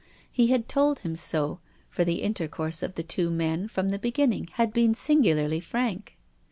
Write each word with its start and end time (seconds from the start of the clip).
He 0.31 0.47
had 0.47 0.67
told 0.67 1.01
him 1.01 1.15
so, 1.15 1.59
for 1.87 2.03
the 2.03 2.23
intercourse 2.23 2.81
of 2.81 2.95
the 2.95 3.03
two 3.03 3.29
men, 3.29 3.67
from 3.67 3.89
the 3.89 3.99
beginning, 3.99 4.47
had 4.53 4.73
been 4.73 4.95
singularly 4.95 5.59
frank. 5.59 6.17